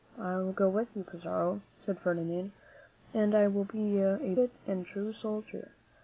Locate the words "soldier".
5.13-5.73